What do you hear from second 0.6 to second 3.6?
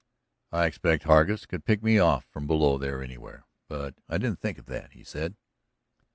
expect Hargus could pick me off from below there anywhere,